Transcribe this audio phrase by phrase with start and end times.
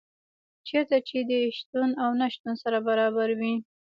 [0.67, 3.53] چېرته چي دي شتون او نه شتون سره برابر وي